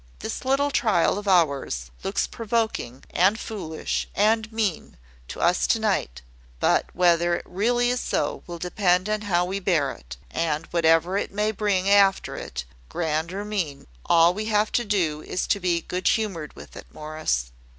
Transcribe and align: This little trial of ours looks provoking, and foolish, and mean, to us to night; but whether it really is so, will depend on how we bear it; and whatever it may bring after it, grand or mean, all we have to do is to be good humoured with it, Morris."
This 0.17 0.43
little 0.43 0.71
trial 0.71 1.19
of 1.19 1.27
ours 1.27 1.91
looks 2.01 2.25
provoking, 2.25 3.03
and 3.11 3.39
foolish, 3.39 4.07
and 4.15 4.51
mean, 4.51 4.97
to 5.27 5.39
us 5.39 5.67
to 5.67 5.79
night; 5.79 6.23
but 6.59 6.87
whether 6.93 7.35
it 7.35 7.45
really 7.47 7.91
is 7.91 7.99
so, 7.99 8.41
will 8.47 8.57
depend 8.57 9.07
on 9.07 9.21
how 9.21 9.45
we 9.45 9.59
bear 9.59 9.91
it; 9.91 10.17
and 10.31 10.65
whatever 10.71 11.19
it 11.19 11.31
may 11.31 11.51
bring 11.51 11.87
after 11.87 12.35
it, 12.35 12.65
grand 12.89 13.31
or 13.31 13.45
mean, 13.45 13.85
all 14.03 14.33
we 14.33 14.45
have 14.45 14.71
to 14.71 14.83
do 14.83 15.21
is 15.21 15.45
to 15.45 15.59
be 15.59 15.81
good 15.81 16.07
humoured 16.07 16.53
with 16.55 16.75
it, 16.75 16.87
Morris." 16.91 17.51